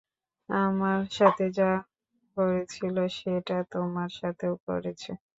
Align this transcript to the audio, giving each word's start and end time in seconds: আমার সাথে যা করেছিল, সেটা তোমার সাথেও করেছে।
আমার 0.49 0.99
সাথে 1.11 1.45
যা 1.57 1.71
করেছিল, 2.37 2.95
সেটা 3.17 3.57
তোমার 3.73 4.09
সাথেও 4.19 4.53
করেছে। 4.67 5.11